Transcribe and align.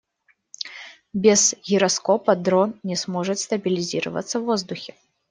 Без 1.13 1.53
гироскопа 1.63 2.35
дрон 2.35 2.73
не 2.83 2.95
сможет 2.95 3.37
стабилизироваться 3.37 4.39
в 4.39 4.45
воздухе. 4.45 4.95